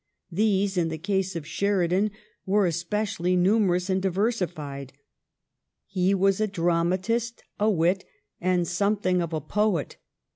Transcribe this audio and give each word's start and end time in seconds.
These, 0.31 0.77
in 0.77 0.87
the 0.89 0.97
case 0.97 1.35
of 1.35 1.45
Sheridan, 1.45 2.09
were 2.43 2.65
especially 2.65 3.35
numerous 3.35 3.87
and 3.87 4.01
diversified. 4.01 4.93
He 5.85 6.15
was 6.15 6.41
a 6.41 6.47
dramatist, 6.47 7.43
a 7.59 7.69
wit, 7.69 8.03
and 8.39 8.67
something 8.67 9.21
of 9.21 9.31
a 9.31 9.41
poet. 9.41 9.97